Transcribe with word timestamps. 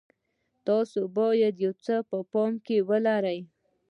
تاسو 0.67 0.99
باید 1.17 1.53
یو 1.65 1.73
څه 1.85 1.95
په 2.09 2.17
پام 2.31 2.51
کې 2.65 2.77
ولرئ. 2.89 3.39